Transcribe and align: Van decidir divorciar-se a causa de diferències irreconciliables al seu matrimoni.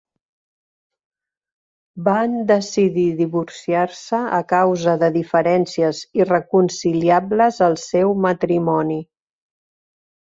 Van 2.07 2.33
decidir 2.51 3.03
divorciar-se 3.19 4.21
a 4.39 4.41
causa 4.53 4.95
de 5.05 5.11
diferències 5.21 6.01
irreconciliables 6.25 7.65
al 7.69 7.79
seu 7.87 8.19
matrimoni. 8.29 9.01